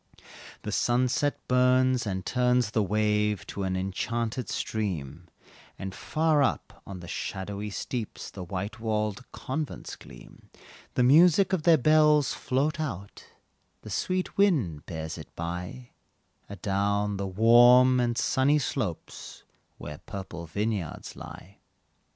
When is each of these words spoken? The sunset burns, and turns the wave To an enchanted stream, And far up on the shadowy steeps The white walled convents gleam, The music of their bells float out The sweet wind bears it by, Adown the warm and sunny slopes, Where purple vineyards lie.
The 0.63 0.71
sunset 0.71 1.47
burns, 1.47 2.07
and 2.07 2.25
turns 2.25 2.71
the 2.71 2.81
wave 2.81 3.45
To 3.45 3.61
an 3.61 3.77
enchanted 3.77 4.49
stream, 4.49 5.27
And 5.77 5.93
far 5.93 6.41
up 6.41 6.81
on 6.87 7.01
the 7.01 7.07
shadowy 7.07 7.69
steeps 7.69 8.31
The 8.31 8.43
white 8.43 8.79
walled 8.79 9.23
convents 9.31 9.95
gleam, 9.95 10.49
The 10.95 11.03
music 11.03 11.53
of 11.53 11.61
their 11.61 11.77
bells 11.77 12.33
float 12.33 12.79
out 12.79 13.27
The 13.83 13.91
sweet 13.91 14.39
wind 14.39 14.87
bears 14.87 15.19
it 15.19 15.29
by, 15.35 15.91
Adown 16.49 17.17
the 17.17 17.27
warm 17.27 17.99
and 17.99 18.17
sunny 18.17 18.57
slopes, 18.57 19.43
Where 19.77 19.99
purple 20.07 20.47
vineyards 20.47 21.15
lie. 21.15 21.59